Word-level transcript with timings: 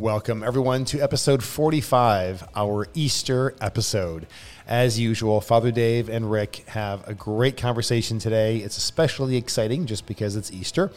Welcome, 0.00 0.42
everyone, 0.42 0.86
to 0.86 1.00
episode 1.00 1.44
45, 1.44 2.48
our 2.56 2.88
Easter 2.94 3.54
episode. 3.60 4.26
As 4.66 4.98
usual, 4.98 5.42
Father 5.42 5.70
Dave 5.70 6.08
and 6.08 6.30
Rick 6.30 6.64
have 6.68 7.06
a 7.06 7.12
great 7.12 7.58
conversation 7.58 8.18
today. 8.18 8.56
It's 8.56 8.78
especially 8.78 9.36
exciting 9.36 9.84
just 9.84 10.06
because 10.06 10.36
it's 10.36 10.50
Easter. 10.50 10.90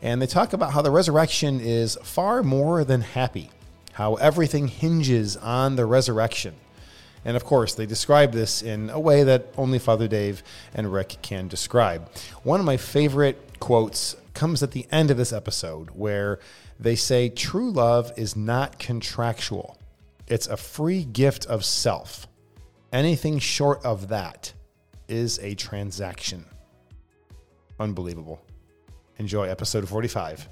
And 0.00 0.22
they 0.22 0.28
talk 0.28 0.52
about 0.52 0.72
how 0.72 0.82
the 0.82 0.92
resurrection 0.92 1.58
is 1.58 1.98
far 2.04 2.44
more 2.44 2.84
than 2.84 3.00
happy, 3.00 3.50
how 3.94 4.14
everything 4.14 4.68
hinges 4.68 5.36
on 5.36 5.74
the 5.74 5.84
resurrection. 5.84 6.54
And 7.24 7.36
of 7.36 7.44
course, 7.44 7.74
they 7.74 7.86
describe 7.86 8.30
this 8.30 8.62
in 8.62 8.88
a 8.88 9.00
way 9.00 9.24
that 9.24 9.48
only 9.58 9.80
Father 9.80 10.06
Dave 10.06 10.44
and 10.72 10.92
Rick 10.92 11.16
can 11.22 11.48
describe. 11.48 12.08
One 12.44 12.60
of 12.60 12.66
my 12.66 12.76
favorite 12.76 13.58
quotes 13.58 14.14
comes 14.32 14.62
at 14.62 14.70
the 14.70 14.86
end 14.92 15.10
of 15.10 15.16
this 15.16 15.32
episode 15.32 15.88
where 15.90 16.38
they 16.78 16.96
say 16.96 17.28
true 17.28 17.70
love 17.70 18.12
is 18.16 18.36
not 18.36 18.78
contractual, 18.78 19.78
it's 20.26 20.46
a 20.46 20.56
free 20.56 21.04
gift 21.04 21.46
of 21.46 21.64
self. 21.64 22.26
Anything 22.92 23.38
short 23.38 23.84
of 23.84 24.08
that 24.08 24.52
is 25.08 25.38
a 25.40 25.54
transaction. 25.54 26.44
Unbelievable. 27.80 28.40
Enjoy 29.18 29.48
episode 29.48 29.88
45 29.88 30.48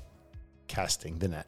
Casting 0.68 1.18
the 1.18 1.28
Net. 1.28 1.46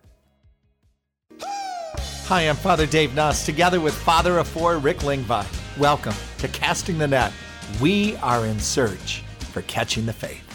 Hi, 2.27 2.43
I'm 2.43 2.57
Father 2.57 2.87
Dave 2.87 3.15
Nuss, 3.15 3.45
together 3.45 3.81
with 3.81 3.95
Father 3.95 4.39
of 4.39 4.49
Four, 4.49 4.79
Rick 4.79 4.99
Lingvai. 4.99 5.47
Welcome 5.79 6.15
to 6.39 6.49
Casting 6.49 6.97
the 6.97 7.09
Net. 7.09 7.33
We 7.81 8.17
are 8.17 8.47
in 8.47 8.59
search 8.59 9.23
for 9.53 9.63
catching 9.63 10.07
the 10.07 10.13
faith. 10.13 10.54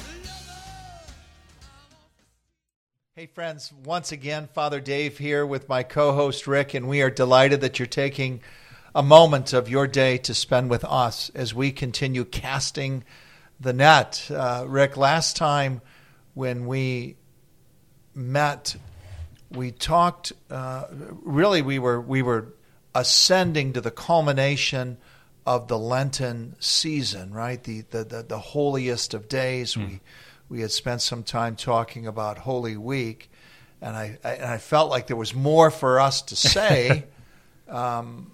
Hey, 3.20 3.26
friends, 3.26 3.74
once 3.84 4.14
again, 4.14 4.48
Father 4.54 4.80
Dave 4.80 5.18
here 5.18 5.46
with 5.46 5.68
my 5.68 5.84
co 5.84 6.14
host 6.14 6.48
Rick, 6.48 6.74
and 6.74 6.88
we 6.88 7.02
are 7.02 7.10
delighted 7.10 7.60
that 7.60 7.78
you're 7.78 7.86
taking 7.86 8.40
a 8.96 9.04
moment 9.04 9.52
of 9.52 9.68
your 9.68 9.88
day 9.88 10.18
to 10.20 10.34
spend 10.34 10.70
with 10.70 10.86
us 10.86 11.30
as 11.36 11.54
we 11.54 11.74
continue 11.74 12.24
casting 12.24 13.04
the 13.60 13.74
net. 13.74 14.26
Uh, 14.34 14.64
Rick, 14.66 14.96
last 14.96 15.36
time 15.36 15.82
when 16.34 16.66
we 16.66 17.18
met, 18.16 18.78
we 19.52 19.72
talked. 19.72 20.32
Uh, 20.50 20.86
really, 21.22 21.62
we 21.62 21.78
were 21.78 22.00
we 22.00 22.22
were 22.22 22.54
ascending 22.96 23.74
to 23.74 23.82
the 23.82 23.92
culmination 23.92 24.98
of 25.46 25.68
the 25.68 25.78
Lenten 25.78 26.56
season, 26.62 27.34
right? 27.34 27.62
The 27.62 27.82
the 27.82 28.06
the, 28.06 28.24
the 28.24 28.40
holiest 28.40 29.14
of 29.14 29.28
days. 29.28 29.76
Mm. 29.76 29.88
We 29.90 30.02
we 30.50 30.62
had 30.62 30.72
spent 30.72 31.02
some 31.02 31.24
time 31.24 31.56
talking 31.56 32.08
about 32.08 32.40
Holy 32.40 32.76
Week, 32.76 33.30
and 33.82 33.96
I, 33.96 34.18
I 34.24 34.32
and 34.34 34.46
I 34.46 34.58
felt 34.58 34.90
like 34.90 35.08
there 35.08 35.16
was 35.16 35.34
more 35.34 35.72
for 35.72 36.00
us 36.00 36.24
to 36.24 36.36
say, 36.36 37.06
um, 37.70 38.32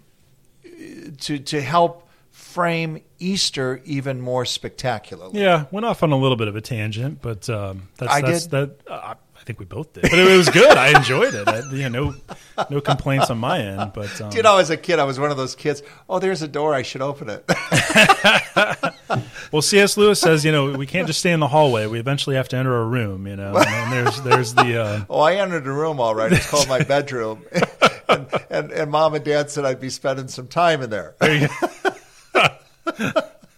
to 1.22 1.39
to 1.39 1.61
help 1.61 2.07
frame 2.31 3.02
Easter 3.19 3.81
even 3.85 4.22
more 4.22 4.45
spectacularly. 4.45 5.41
Yeah, 5.41 5.66
went 5.72 5.85
off 5.85 6.03
on 6.03 6.11
a 6.11 6.17
little 6.17 6.38
bit 6.38 6.47
of 6.47 6.55
a 6.55 6.61
tangent, 6.61 7.22
but 7.22 7.49
um, 7.49 7.89
that's, 7.97 8.11
I 8.11 8.22
that's, 8.22 8.47
did. 8.47 8.52
that. 8.52 8.91
Uh, 8.91 9.16
I 9.38 9.44
think 9.45 9.59
we 9.59 9.66
both 9.66 9.94
did, 9.94 10.03
but 10.03 10.17
it, 10.17 10.38
was 10.38 10.50
good. 10.50 10.75
I 10.75 10.97
enjoyed 10.97 11.35
it. 11.35 11.47
I, 11.47 11.59
you 11.72 11.88
know, 11.88 12.16
no, 12.57 12.66
no 12.72 12.81
complaints 12.81 13.29
on 13.29 13.38
my 13.38 13.59
end. 13.59 13.91
But 13.94 14.19
um, 14.19 14.31
you 14.35 14.41
know, 14.41 14.57
as 14.57 14.72
a 14.72 14.77
kid, 14.77 14.97
I 14.97 15.03
was 15.03 15.19
one 15.19 15.29
of 15.29 15.38
those 15.38 15.55
kids. 15.55 15.83
Oh, 16.09 16.17
there's 16.17 16.41
a 16.41 16.47
door. 16.47 16.73
I 16.73 16.81
should 16.81 17.02
open 17.02 17.29
it. 17.29 17.45
well, 19.51 19.61
C.S. 19.61 19.97
Lewis 19.97 20.19
says, 20.19 20.45
you 20.45 20.51
know, 20.51 20.71
we 20.71 20.85
can't 20.85 21.07
just 21.07 21.19
stay 21.19 21.31
in 21.31 21.39
the 21.39 21.47
hallway. 21.47 21.87
We 21.87 21.99
eventually 21.99 22.35
have 22.35 22.47
to 22.49 22.57
enter 22.57 22.75
a 22.75 22.85
room. 22.85 23.27
You 23.27 23.35
know, 23.35 23.55
and, 23.55 23.91
there's 23.91 24.21
there's 24.21 24.53
the. 24.53 24.81
Uh, 24.81 25.05
oh, 25.09 25.19
I 25.19 25.35
entered 25.35 25.67
a 25.67 25.71
room 25.71 25.99
all 25.99 26.15
right. 26.15 26.31
It's 26.31 26.49
called 26.49 26.67
my 26.67 26.83
bedroom, 26.83 27.43
and, 28.09 28.27
and, 28.49 28.71
and 28.71 28.91
mom 28.91 29.13
and 29.13 29.23
dad 29.23 29.49
said 29.49 29.65
I'd 29.65 29.79
be 29.79 29.89
spending 29.89 30.27
some 30.27 30.47
time 30.47 30.81
in 30.81 30.89
there. 30.89 31.15
there 31.19 31.49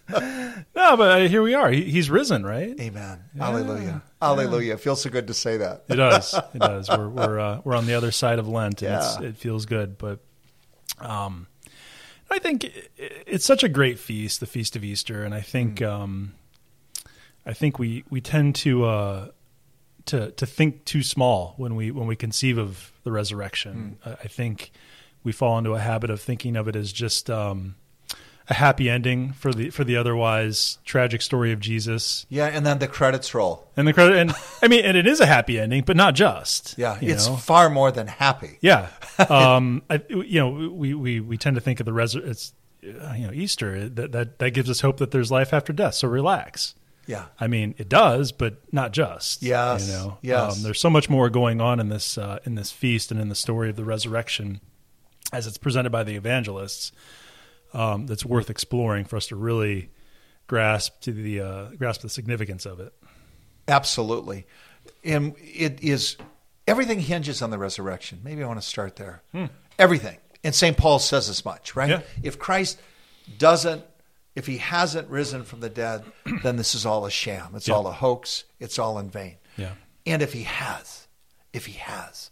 no, 0.08 0.96
but 0.96 1.20
uh, 1.22 1.28
here 1.28 1.42
we 1.42 1.54
are. 1.54 1.70
He, 1.70 1.84
he's 1.84 2.10
risen, 2.10 2.44
right? 2.44 2.78
Amen. 2.80 3.24
Yeah. 3.34 3.44
Hallelujah. 3.44 4.02
Hallelujah. 4.20 4.74
It 4.74 4.80
feels 4.80 5.02
so 5.02 5.10
good 5.10 5.28
to 5.28 5.34
say 5.34 5.58
that. 5.58 5.84
It 5.88 5.96
does. 5.96 6.34
It 6.54 6.58
does. 6.58 6.88
We're 6.88 7.08
we're 7.08 7.38
uh, 7.38 7.60
we're 7.64 7.76
on 7.76 7.86
the 7.86 7.94
other 7.94 8.12
side 8.12 8.38
of 8.38 8.48
Lent, 8.48 8.82
and 8.82 8.90
yeah. 8.90 9.28
it 9.28 9.36
feels 9.36 9.66
good. 9.66 9.98
But 9.98 10.20
um, 10.98 11.46
I 12.30 12.38
think 12.38 12.70
it's 12.96 13.44
such 13.44 13.64
a 13.64 13.68
great 13.68 13.98
feast, 13.98 14.40
the 14.40 14.46
feast 14.46 14.76
of 14.76 14.84
Easter, 14.84 15.24
and 15.24 15.34
I 15.34 15.40
think 15.40 15.78
mm. 15.78 15.88
um, 15.88 16.34
I 17.46 17.52
think 17.52 17.78
we 17.78 18.04
we 18.10 18.20
tend 18.20 18.54
to. 18.56 18.84
Uh, 18.84 19.28
to, 20.06 20.30
to 20.30 20.46
think 20.46 20.86
too 20.86 21.02
small 21.02 21.52
when 21.58 21.76
we 21.76 21.90
when 21.90 22.06
we 22.06 22.16
conceive 22.16 22.56
of 22.56 22.92
the 23.04 23.12
resurrection. 23.12 23.98
Mm. 24.02 24.10
I, 24.10 24.12
I 24.24 24.28
think 24.28 24.72
we 25.22 25.32
fall 25.32 25.58
into 25.58 25.74
a 25.74 25.78
habit 25.78 26.08
of 26.08 26.18
thinking 26.18 26.56
of 26.56 26.66
it 26.66 26.74
as 26.74 26.92
just 26.92 27.28
um, 27.28 27.74
a 28.48 28.54
happy 28.54 28.88
ending 28.88 29.32
for 29.32 29.52
the 29.52 29.70
for 29.70 29.84
the 29.84 29.96
otherwise 29.96 30.78
tragic 30.84 31.20
story 31.20 31.52
of 31.52 31.60
Jesus. 31.60 32.24
Yeah, 32.28 32.46
and 32.46 32.64
then 32.64 32.78
the 32.78 32.88
credits 32.88 33.34
roll. 33.34 33.68
And 33.76 33.86
the 33.86 33.92
credit, 33.92 34.16
and 34.16 34.32
I 34.62 34.68
mean, 34.68 34.84
and 34.84 34.96
it 34.96 35.06
is 35.06 35.20
a 35.20 35.26
happy 35.26 35.58
ending, 35.60 35.82
but 35.82 35.96
not 35.96 36.14
just. 36.14 36.76
Yeah, 36.78 36.98
it's 37.00 37.28
know? 37.28 37.36
far 37.36 37.68
more 37.68 37.92
than 37.92 38.06
happy. 38.06 38.58
Yeah, 38.60 38.88
um, 39.28 39.82
I, 39.90 40.02
you 40.08 40.40
know, 40.40 40.70
we, 40.70 40.94
we 40.94 41.20
we 41.20 41.36
tend 41.36 41.56
to 41.56 41.60
think 41.60 41.80
of 41.80 41.86
the 41.86 41.92
res. 41.92 42.14
It's 42.14 42.54
uh, 42.84 43.14
you 43.16 43.26
know 43.26 43.32
Easter 43.32 43.88
that 43.88 44.12
that 44.12 44.38
that 44.38 44.50
gives 44.50 44.70
us 44.70 44.80
hope 44.80 44.96
that 44.98 45.10
there's 45.10 45.30
life 45.30 45.52
after 45.52 45.72
death. 45.72 45.94
So 45.94 46.08
relax. 46.08 46.74
Yeah, 47.06 47.26
I 47.40 47.46
mean 47.46 47.74
it 47.78 47.88
does, 47.88 48.32
but 48.32 48.60
not 48.72 48.92
just. 48.92 49.42
Yes, 49.42 49.86
you 49.86 49.92
know, 49.92 50.18
yes. 50.22 50.56
Um, 50.56 50.62
there's 50.62 50.80
so 50.80 50.90
much 50.90 51.08
more 51.08 51.30
going 51.30 51.60
on 51.60 51.80
in 51.80 51.88
this 51.90 52.16
uh, 52.16 52.38
in 52.44 52.54
this 52.54 52.70
feast 52.70 53.10
and 53.10 53.20
in 53.20 53.28
the 53.28 53.34
story 53.34 53.68
of 53.70 53.76
the 53.76 53.84
resurrection, 53.84 54.60
as 55.32 55.46
it's 55.46 55.58
presented 55.58 55.90
by 55.90 56.02
the 56.02 56.16
evangelists 56.16 56.92
um, 57.72 58.06
that's 58.06 58.24
worth 58.24 58.50
exploring 58.50 59.04
for 59.04 59.16
us 59.16 59.26
to 59.28 59.36
really 59.36 59.90
grasp 60.46 61.00
to 61.02 61.12
the 61.12 61.40
uh, 61.40 61.64
grasp 61.76 62.02
the 62.02 62.08
significance 62.08 62.66
of 62.66 62.80
it. 62.80 62.92
Absolutely, 63.66 64.46
and 65.04 65.34
it 65.38 65.82
is 65.82 66.16
everything 66.66 67.00
hinges 67.00 67.42
on 67.42 67.50
the 67.50 67.58
resurrection. 67.58 68.20
Maybe 68.24 68.42
I 68.42 68.46
want 68.46 68.60
to 68.60 68.66
start 68.66 68.96
there. 68.96 69.22
Hmm. 69.32 69.46
Everything, 69.78 70.16
and 70.42 70.54
Saint 70.54 70.76
Paul 70.76 70.98
says 70.98 71.28
as 71.28 71.44
much, 71.44 71.76
right? 71.76 71.90
Yeah. 71.90 72.00
If 72.22 72.38
Christ 72.38 72.80
doesn't, 73.38 73.84
if 74.34 74.46
he 74.46 74.58
hasn't 74.58 75.08
risen 75.08 75.44
from 75.44 75.60
the 75.60 75.70
dead, 75.70 76.04
then 76.42 76.56
this 76.56 76.74
is 76.74 76.86
all 76.86 77.06
a 77.06 77.10
sham. 77.10 77.52
It's 77.54 77.68
yeah. 77.68 77.74
all 77.74 77.86
a 77.86 77.92
hoax. 77.92 78.44
It's 78.58 78.78
all 78.78 78.98
in 78.98 79.10
vain. 79.10 79.36
Yeah. 79.56 79.72
And 80.06 80.22
if 80.22 80.32
he 80.32 80.44
has, 80.44 81.06
if 81.52 81.66
he 81.66 81.74
has, 81.74 82.30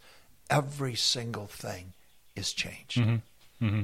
every 0.49 0.95
single 0.95 1.47
thing 1.47 1.93
is 2.35 2.53
changed. 2.53 2.99
Mm-hmm. 2.99 3.67
Mm-hmm. 3.67 3.83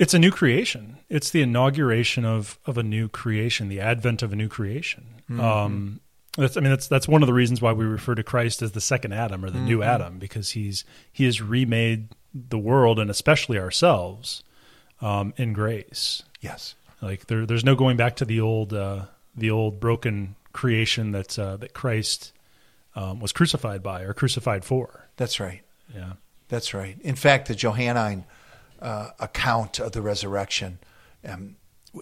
It's 0.00 0.14
a 0.14 0.18
new 0.18 0.30
creation. 0.30 0.96
It's 1.10 1.28
the 1.28 1.42
inauguration 1.42 2.24
of 2.24 2.58
of 2.64 2.78
a 2.78 2.82
new 2.82 3.08
creation, 3.08 3.68
the 3.68 3.80
advent 3.80 4.22
of 4.22 4.32
a 4.32 4.36
new 4.36 4.48
creation. 4.48 5.04
Mm-hmm. 5.30 5.40
Um, 5.40 6.00
that's, 6.38 6.56
I 6.56 6.60
mean, 6.60 6.70
that's 6.70 6.88
that's 6.88 7.06
one 7.06 7.22
of 7.22 7.26
the 7.26 7.34
reasons 7.34 7.60
why 7.60 7.72
we 7.72 7.84
refer 7.84 8.14
to 8.14 8.22
Christ 8.22 8.62
as 8.62 8.72
the 8.72 8.80
second 8.80 9.12
Adam 9.12 9.44
or 9.44 9.50
the 9.50 9.58
mm-hmm. 9.58 9.66
new 9.66 9.82
Adam 9.82 10.18
because 10.18 10.52
he's 10.52 10.84
he 11.12 11.26
has 11.26 11.42
remade 11.42 12.08
the 12.32 12.58
world 12.58 12.98
and 12.98 13.10
especially 13.10 13.58
ourselves 13.58 14.42
um, 15.02 15.34
in 15.36 15.52
grace. 15.52 16.22
Yes, 16.40 16.76
like 17.02 17.26
there, 17.26 17.44
there's 17.44 17.64
no 17.64 17.74
going 17.74 17.98
back 17.98 18.16
to 18.16 18.24
the 18.24 18.40
old 18.40 18.72
uh, 18.72 19.04
the 19.36 19.50
old 19.50 19.80
broken 19.80 20.34
creation 20.54 21.12
that 21.12 21.38
uh, 21.38 21.58
that 21.58 21.74
Christ 21.74 22.32
um, 22.96 23.20
was 23.20 23.32
crucified 23.32 23.82
by 23.82 24.00
or 24.00 24.14
crucified 24.14 24.64
for. 24.64 25.08
That's 25.18 25.40
right. 25.40 25.60
Yeah, 25.94 26.14
that's 26.48 26.72
right. 26.72 26.96
In 27.02 27.16
fact, 27.16 27.48
the 27.48 27.54
Johannine 27.54 28.24
uh, 28.80 29.10
account 29.18 29.78
of 29.78 29.92
the 29.92 30.02
resurrection, 30.02 30.78
um, 31.26 31.56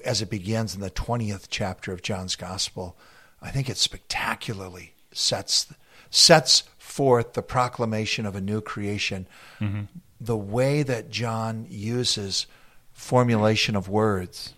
as 0.05 0.22
it 0.22 0.31
begins 0.31 0.75
in 0.75 0.81
the 0.81 0.91
20th 0.91 1.47
chapter 1.50 1.93
of 1.93 2.03
John's 2.03 2.37
Gospel, 2.37 2.97
I 3.41 3.50
think 3.50 3.69
it 3.69 3.77
spectacularly 3.77 4.94
sets 5.12 5.72
sets 6.11 6.65
forth 6.78 7.34
the 7.34 7.43
proclamation 7.43 8.25
of 8.27 8.34
a 8.34 8.41
new 8.41 8.61
creation. 8.61 9.27
Mm-hmm. 9.61 9.82
The 10.20 10.37
way 10.37 10.82
that 10.82 11.11
John 11.11 11.67
uses 11.69 12.47
formulation 12.93 13.76
of 13.76 13.88
words 13.88 14.55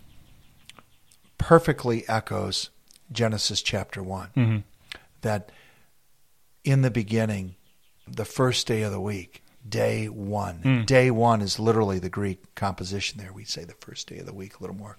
perfectly 1.37 2.07
echoes 2.07 2.69
Genesis 3.11 3.61
chapter 3.61 4.01
one. 4.01 4.29
Mm-hmm. 4.35 4.57
That 5.21 5.51
in 6.63 6.81
the 6.81 6.91
beginning, 6.91 7.55
the 8.07 8.25
first 8.25 8.65
day 8.67 8.81
of 8.81 8.91
the 8.91 9.01
week, 9.01 9.43
day 9.67 10.07
one. 10.07 10.61
Mm. 10.63 10.85
Day 10.85 11.11
one 11.11 11.41
is 11.41 11.59
literally 11.59 11.99
the 11.99 12.09
Greek 12.09 12.55
composition 12.55 13.19
there. 13.19 13.33
We'd 13.33 13.47
say 13.47 13.63
the 13.63 13.73
first 13.73 14.07
day 14.07 14.19
of 14.19 14.25
the 14.25 14.33
week 14.33 14.59
a 14.59 14.61
little 14.61 14.75
more 14.75 14.97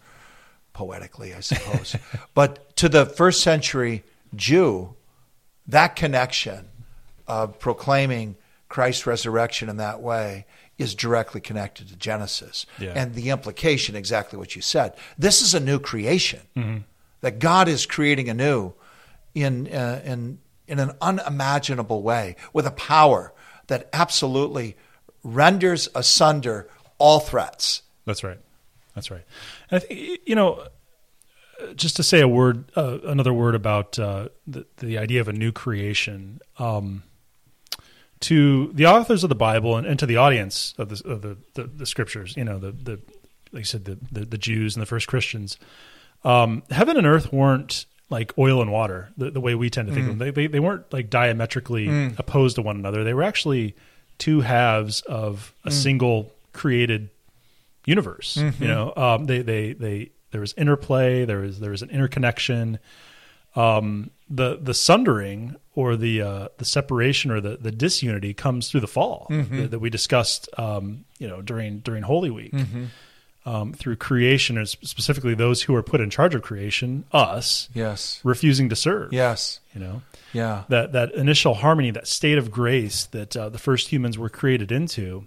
poetically, 0.72 1.34
I 1.34 1.40
suppose. 1.40 1.96
but 2.34 2.74
to 2.76 2.88
the 2.88 3.06
first 3.06 3.42
century 3.42 4.04
Jew, 4.34 4.94
that 5.66 5.96
connection 5.96 6.68
of 7.26 7.58
proclaiming 7.58 8.36
Christ's 8.68 9.06
resurrection 9.06 9.68
in 9.68 9.76
that 9.76 10.00
way 10.00 10.46
is 10.78 10.94
directly 10.94 11.40
connected 11.40 11.88
to 11.88 11.96
Genesis. 11.96 12.66
Yeah. 12.78 12.92
And 12.96 13.14
the 13.14 13.30
implication, 13.30 13.94
exactly 13.94 14.38
what 14.38 14.56
you 14.56 14.62
said. 14.62 14.94
This 15.18 15.42
is 15.42 15.54
a 15.54 15.60
new 15.60 15.78
creation. 15.78 16.40
Mm-hmm. 16.56 16.78
That 17.20 17.38
God 17.38 17.68
is 17.68 17.86
creating 17.86 18.28
anew 18.28 18.72
in, 19.34 19.68
uh, 19.68 20.02
in, 20.04 20.38
in 20.66 20.80
an 20.80 20.92
unimaginable 21.00 22.02
way 22.02 22.34
with 22.52 22.66
a 22.66 22.72
power 22.72 23.32
that 23.72 23.88
absolutely 23.94 24.76
renders 25.24 25.88
asunder 25.94 26.68
all 26.98 27.20
threats. 27.20 27.82
That's 28.04 28.22
right. 28.22 28.38
That's 28.94 29.10
right. 29.10 29.24
And 29.70 29.82
I 29.82 29.86
think 29.86 30.20
you 30.26 30.34
know, 30.34 30.68
just 31.74 31.96
to 31.96 32.02
say 32.02 32.20
a 32.20 32.28
word, 32.28 32.70
uh, 32.76 32.98
another 33.04 33.32
word 33.32 33.54
about 33.54 33.98
uh, 33.98 34.28
the 34.46 34.66
the 34.76 34.98
idea 34.98 35.20
of 35.20 35.28
a 35.28 35.32
new 35.32 35.52
creation. 35.52 36.40
Um, 36.58 37.04
to 38.20 38.70
the 38.72 38.86
authors 38.86 39.24
of 39.24 39.30
the 39.30 39.34
Bible 39.34 39.76
and, 39.76 39.84
and 39.84 39.98
to 39.98 40.06
the 40.06 40.16
audience 40.16 40.74
of, 40.78 40.90
the, 40.90 41.10
of 41.10 41.22
the, 41.22 41.36
the, 41.54 41.64
the, 41.64 41.86
scriptures, 41.86 42.36
you 42.36 42.44
know, 42.44 42.56
the, 42.56 42.70
the 42.70 42.92
like 43.50 43.62
you 43.62 43.64
said, 43.64 43.84
the, 43.84 43.98
the, 44.12 44.24
the 44.24 44.38
Jews 44.38 44.76
and 44.76 44.80
the 44.80 44.86
first 44.86 45.08
Christians, 45.08 45.58
um, 46.22 46.62
heaven 46.70 46.96
and 46.96 47.04
earth 47.04 47.32
weren't 47.32 47.86
like 48.12 48.36
oil 48.38 48.62
and 48.62 48.70
water 48.70 49.10
the, 49.16 49.30
the 49.30 49.40
way 49.40 49.54
we 49.54 49.70
tend 49.70 49.88
to 49.88 49.94
think 49.94 50.06
mm. 50.06 50.10
of 50.10 50.18
them. 50.18 50.26
They, 50.26 50.30
they, 50.30 50.46
they 50.46 50.60
weren't 50.60 50.92
like 50.92 51.10
diametrically 51.10 51.88
mm. 51.88 52.18
opposed 52.18 52.56
to 52.56 52.62
one 52.62 52.76
another. 52.76 53.02
They 53.02 53.14
were 53.14 53.22
actually 53.22 53.74
two 54.18 54.42
halves 54.42 55.00
of 55.02 55.54
a 55.64 55.70
mm. 55.70 55.72
single 55.72 56.32
created 56.52 57.10
universe. 57.86 58.36
Mm-hmm. 58.36 58.62
You 58.62 58.68
know, 58.68 58.92
um, 58.96 59.26
they 59.26 59.42
they 59.42 59.72
they 59.72 60.10
there 60.30 60.40
was 60.40 60.54
interplay. 60.54 61.24
There 61.24 61.38
was 61.38 61.60
there 61.60 61.70
was 61.70 61.82
an 61.82 61.90
interconnection. 61.90 62.78
Um, 63.54 64.10
the 64.30 64.58
the 64.60 64.74
sundering 64.74 65.56
or 65.74 65.96
the 65.96 66.22
uh, 66.22 66.48
the 66.58 66.64
separation 66.64 67.30
or 67.30 67.40
the, 67.40 67.56
the 67.56 67.72
disunity 67.72 68.32
comes 68.32 68.70
through 68.70 68.80
the 68.80 68.86
fall 68.86 69.26
mm-hmm. 69.30 69.58
that, 69.58 69.70
that, 69.72 69.78
we 69.78 69.90
discussed. 69.90 70.48
Um, 70.58 71.04
you 71.18 71.28
know, 71.28 71.42
during 71.42 71.80
during 71.80 72.02
Holy 72.02 72.30
Week. 72.30 72.52
Mm-hmm. 72.52 72.84
Um, 73.44 73.72
through 73.72 73.96
creation, 73.96 74.56
and 74.56 74.68
specifically 74.68 75.34
those 75.34 75.62
who 75.62 75.74
are 75.74 75.82
put 75.82 76.00
in 76.00 76.10
charge 76.10 76.32
of 76.36 76.42
creation, 76.42 77.04
us, 77.10 77.68
yes, 77.74 78.20
refusing 78.22 78.68
to 78.68 78.76
serve, 78.76 79.12
yes, 79.12 79.58
you 79.74 79.80
know, 79.80 80.02
yeah, 80.32 80.62
that 80.68 80.92
that 80.92 81.12
initial 81.14 81.54
harmony, 81.54 81.90
that 81.90 82.06
state 82.06 82.38
of 82.38 82.52
grace 82.52 83.06
that 83.06 83.36
uh, 83.36 83.48
the 83.48 83.58
first 83.58 83.88
humans 83.88 84.16
were 84.16 84.28
created 84.28 84.70
into, 84.70 85.26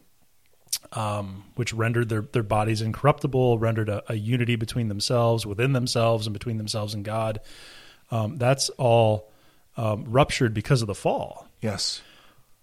um, 0.94 1.44
which 1.56 1.74
rendered 1.74 2.10
their, 2.10 2.22
their 2.22 2.44
bodies 2.44 2.82
incorruptible, 2.82 3.60
rendered 3.60 3.90
a, 3.90 4.04
a, 4.08 4.16
unity 4.16 4.56
between 4.56 4.88
themselves, 4.88 5.46
within 5.46 5.74
themselves, 5.74 6.28
and 6.28 6.34
between 6.34 6.58
themselves 6.58 6.94
and 6.94 7.04
God. 7.04 7.40
Um, 8.12 8.38
that's 8.38 8.70
all 8.70 9.32
um, 9.78 10.06
ruptured 10.08 10.54
because 10.54 10.82
of 10.82 10.88
the 10.88 10.96
fall. 10.96 11.48
Yes. 11.62 12.02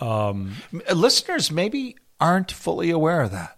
Um, 0.00 0.56
Listeners 0.92 1.50
maybe 1.50 1.96
aren't 2.20 2.50
fully 2.50 2.90
aware 2.90 3.22
of 3.22 3.32
that, 3.32 3.56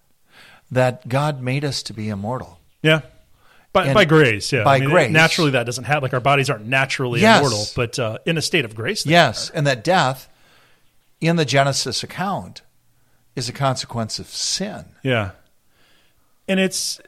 that 0.74 1.08
God 1.08 1.40
made 1.40 1.64
us 1.64 1.82
to 1.84 1.92
be 1.92 2.08
immortal. 2.08 2.58
Yeah. 2.82 3.02
By, 3.72 3.92
by 3.92 4.04
grace, 4.04 4.52
yeah. 4.52 4.62
By 4.62 4.76
I 4.76 4.80
mean, 4.80 4.90
grace. 4.90 5.10
Naturally, 5.10 5.50
that 5.52 5.64
doesn't 5.66 5.82
happen. 5.82 6.02
Like 6.02 6.14
our 6.14 6.20
bodies 6.20 6.48
aren't 6.48 6.66
naturally 6.66 7.20
yes. 7.20 7.40
immortal, 7.40 7.64
but 7.74 7.98
uh, 7.98 8.18
in 8.24 8.38
a 8.38 8.42
state 8.42 8.64
of 8.64 8.76
grace. 8.76 9.04
yes. 9.04 9.50
Are. 9.50 9.56
And 9.56 9.66
that 9.66 9.82
death 9.82 10.28
in 11.20 11.36
the 11.36 11.44
Genesis 11.44 12.04
account 12.04 12.62
is 13.34 13.48
a 13.48 13.52
consequence 13.52 14.20
of 14.20 14.28
sin. 14.28 14.84
Yeah. 15.02 15.32
And 16.46 16.60
it's 16.60 17.00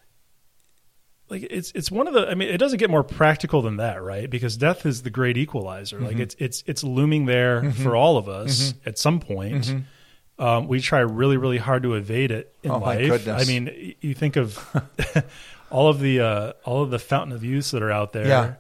like 1.29 1.47
it's 1.49 1.71
it's 1.75 1.91
one 1.91 2.09
of 2.09 2.15
the 2.15 2.29
I 2.29 2.35
mean 2.35 2.49
it 2.49 2.59
doesn't 2.59 2.79
get 2.79 2.91
more 2.91 3.05
practical 3.05 3.63
than 3.63 3.77
that, 3.77 4.03
right? 4.03 4.29
Because 4.29 4.57
death 4.57 4.87
is 4.87 5.03
the 5.03 5.11
great 5.11 5.37
equalizer. 5.37 5.99
Mm-hmm. 5.99 6.07
Like 6.07 6.19
it's 6.19 6.37
it's 6.39 6.65
it's 6.67 6.83
looming 6.83 7.27
there 7.27 7.63
mm-hmm. 7.63 7.83
for 7.83 7.95
all 7.95 8.17
of 8.17 8.29
us 8.29 8.73
mm-hmm. 8.73 8.89
at 8.89 8.99
some 8.99 9.21
point. 9.21 9.73
Um, 10.39 10.69
we 10.69 10.81
try 10.81 11.01
really 11.01 11.37
really 11.37 11.59
hard 11.59 11.83
to 11.85 11.95
evade 11.95 12.31
it 12.31 12.55
in 12.63 12.71
oh, 12.71 12.79
life. 12.79 13.27
I 13.29 13.45
mean, 13.45 13.95
you 14.01 14.15
think 14.15 14.37
of 14.37 14.59
all 15.71 15.89
of 15.89 16.01
the 16.01 16.21
uh, 16.21 16.53
all 16.65 16.83
of 16.83 16.91
the 16.91 16.99
fountain 16.99 17.35
of 17.35 17.43
youth 17.43 17.71
that 17.71 17.83
are 17.83 17.93
out 17.93 18.13
there. 18.13 18.27
Yeah 18.27 18.55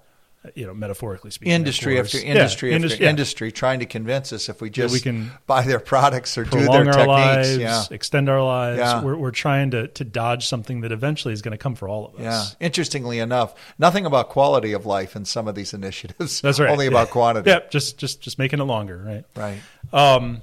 you 0.55 0.67
know, 0.67 0.75
metaphorically 0.75 1.31
speaking. 1.31 1.52
Industry 1.52 1.99
after 1.99 2.19
industry 2.19 2.70
yeah, 2.70 2.76
after 2.76 2.84
industry, 2.84 3.06
industry 3.06 3.52
trying 3.52 3.81
to 3.81 3.87
convince 3.87 4.32
us 4.32 4.49
if 4.49 4.61
we 4.61 4.70
just 4.70 4.93
yeah, 4.93 4.96
we 4.96 5.00
can 5.00 5.31
buy 5.46 5.62
their 5.62 5.81
products 5.81 6.38
or 6.38 6.44
do 6.44 6.64
their 6.64 6.84
techniques, 6.84 7.06
lives, 7.06 7.56
yeah. 7.56 7.84
extend 7.90 8.29
our 8.29 8.43
lives. 8.43 8.79
Yeah. 8.79 9.02
We're, 9.02 9.17
we're 9.17 9.31
trying 9.31 9.72
to, 9.72 9.88
to 9.88 10.05
dodge 10.05 10.46
something 10.46 10.82
that 10.82 10.93
eventually 10.93 11.34
is 11.34 11.43
going 11.43 11.52
to 11.52 11.58
come 11.58 11.75
for 11.75 11.88
all 11.88 12.06
of 12.06 12.14
us. 12.14 12.20
Yeah. 12.61 12.67
Interestingly 12.67 13.19
enough, 13.19 13.55
nothing 13.79 14.06
about 14.06 14.29
quality 14.29 14.72
of 14.72 14.87
life 14.87 15.17
in 15.17 15.25
some 15.25 15.49
of 15.49 15.55
these 15.55 15.75
initiatives. 15.75 16.40
That's 16.40 16.61
right. 16.61 16.70
Only 16.70 16.87
about 16.87 17.11
quantity. 17.11 17.50
Yeah. 17.50 17.61
Just, 17.70 17.99
just, 17.99 18.20
just 18.20 18.38
making 18.38 18.61
it 18.61 18.64
longer. 18.64 18.99
Right. 18.99 19.25
Right. 19.34 19.61
Um, 19.93 20.43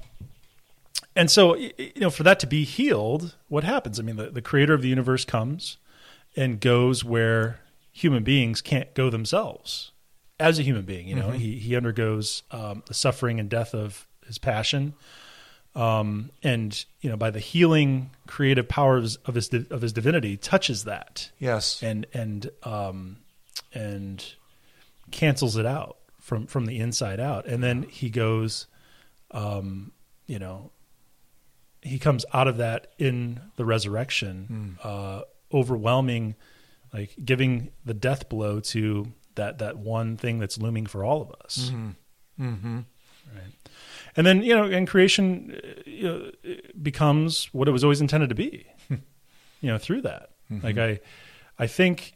and 1.16 1.30
so, 1.30 1.54
you 1.54 1.92
know, 1.96 2.10
for 2.10 2.22
that 2.24 2.40
to 2.40 2.46
be 2.46 2.64
healed, 2.64 3.36
what 3.48 3.64
happens? 3.64 4.00
I 4.00 4.02
mean, 4.02 4.16
the, 4.16 4.30
the 4.30 4.42
creator 4.42 4.74
of 4.74 4.82
the 4.82 4.88
universe 4.88 5.24
comes 5.24 5.78
and 6.36 6.60
goes 6.60 7.04
where 7.04 7.60
human 7.92 8.24
beings 8.24 8.60
can't 8.60 8.92
go 8.94 9.10
themselves 9.10 9.92
as 10.40 10.58
a 10.58 10.62
human 10.62 10.84
being. 10.84 11.06
You 11.08 11.16
know, 11.16 11.28
mm-hmm. 11.28 11.38
he 11.38 11.58
he 11.58 11.76
undergoes 11.76 12.42
um, 12.50 12.82
the 12.86 12.94
suffering 12.94 13.38
and 13.40 13.48
death 13.48 13.74
of 13.74 14.06
his 14.26 14.38
passion, 14.38 14.94
um, 15.74 16.30
and 16.42 16.84
you 17.00 17.10
know, 17.10 17.16
by 17.16 17.30
the 17.30 17.40
healing, 17.40 18.10
creative 18.26 18.68
powers 18.68 19.16
of 19.24 19.34
his 19.34 19.52
of 19.52 19.80
his 19.80 19.92
divinity, 19.92 20.36
touches 20.36 20.84
that. 20.84 21.30
Yes, 21.38 21.82
and 21.82 22.06
and 22.12 22.50
um, 22.64 23.18
and 23.72 24.34
cancels 25.10 25.56
it 25.56 25.66
out 25.66 25.96
from 26.20 26.46
from 26.46 26.66
the 26.66 26.80
inside 26.80 27.20
out, 27.20 27.46
and 27.46 27.62
then 27.62 27.84
he 27.84 28.10
goes, 28.10 28.66
um, 29.30 29.92
you 30.26 30.38
know, 30.38 30.70
he 31.84 31.98
comes 31.98 32.24
out 32.32 32.48
of 32.48 32.56
that 32.56 32.88
in 32.98 33.40
the 33.56 33.64
resurrection, 33.64 34.78
mm. 34.82 34.86
uh, 34.86 35.22
overwhelming, 35.52 36.34
like 36.92 37.14
giving 37.22 37.70
the 37.84 37.94
death 37.94 38.28
blow 38.28 38.58
to 38.60 39.12
that 39.34 39.58
that 39.58 39.76
one 39.76 40.16
thing 40.16 40.38
that's 40.38 40.58
looming 40.58 40.86
for 40.86 41.04
all 41.04 41.20
of 41.22 41.30
us. 41.44 41.70
Mm-hmm. 41.70 42.44
Mm-hmm. 42.44 42.76
Right. 43.34 43.70
And 44.16 44.26
then 44.26 44.42
you 44.42 44.54
know, 44.56 44.64
and 44.64 44.88
creation 44.88 45.60
uh, 45.62 45.82
you 45.84 46.02
know, 46.02 46.30
becomes 46.82 47.46
what 47.52 47.68
it 47.68 47.72
was 47.72 47.84
always 47.84 48.00
intended 48.00 48.30
to 48.30 48.34
be. 48.34 48.66
you 48.88 49.70
know, 49.70 49.78
through 49.78 50.02
that. 50.02 50.30
Mm-hmm. 50.50 50.66
Like 50.66 50.78
I, 50.78 51.00
I 51.58 51.66
think 51.66 52.14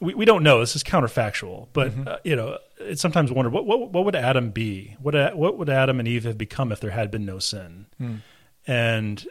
we, 0.00 0.14
we 0.14 0.24
don't 0.24 0.42
know. 0.42 0.60
This 0.60 0.76
is 0.76 0.82
counterfactual, 0.82 1.68
but 1.72 1.90
mm-hmm. 1.90 2.08
uh, 2.08 2.16
you 2.24 2.36
know, 2.36 2.58
it 2.78 2.98
sometimes 2.98 3.32
wonder 3.32 3.50
what, 3.50 3.66
what 3.66 3.90
what 3.90 4.04
would 4.04 4.16
Adam 4.16 4.50
be? 4.50 4.96
What 5.00 5.36
what 5.36 5.58
would 5.58 5.68
Adam 5.68 5.98
and 5.98 6.08
Eve 6.08 6.24
have 6.24 6.38
become 6.38 6.72
if 6.72 6.80
there 6.80 6.90
had 6.90 7.10
been 7.10 7.24
no 7.26 7.38
sin? 7.38 7.86
Mm. 8.00 8.20
And 8.68 9.26